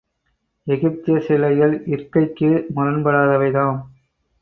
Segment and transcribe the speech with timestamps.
[0.67, 3.79] எகிப்திய சிலைகள் இற்கைக்கு முரண்படாதவைதாம்.